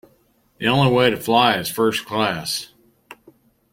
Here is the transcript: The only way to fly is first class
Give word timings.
The 0.57 0.65
only 0.65 0.91
way 0.91 1.11
to 1.11 1.17
fly 1.21 1.59
is 1.59 1.69
first 1.69 2.07
class 2.07 2.71